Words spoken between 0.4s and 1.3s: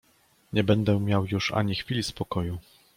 "Nie będę miał